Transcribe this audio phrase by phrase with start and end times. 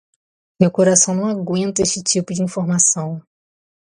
[0.59, 3.21] Meu coração não aguenta este tipo de informação.